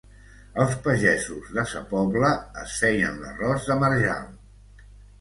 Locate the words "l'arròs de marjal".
3.23-4.29